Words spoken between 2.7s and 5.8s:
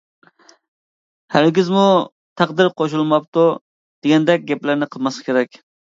قوشۇلماپتۇ، دېگەندەك گەپلەرنى قىلماسلىق كېرەك.